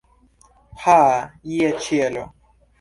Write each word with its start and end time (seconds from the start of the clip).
Ha, 0.85 0.97
je 1.53 1.71
ĉielo! 1.87 2.29